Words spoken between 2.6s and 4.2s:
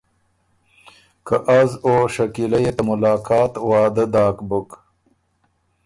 يې ته ملاقات وعدۀ